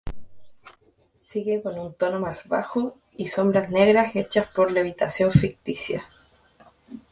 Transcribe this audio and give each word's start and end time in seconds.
Sigue 1.21 1.61
con 1.61 1.77
un 1.77 1.93
tono 1.93 2.19
más 2.19 2.47
bajo 2.47 2.97
y 3.15 3.27
sombras 3.27 3.69
negras 3.69 4.15
hechas 4.15 4.47
por 4.47 4.71
levitación 4.71 5.29
ficticia. 5.29 6.07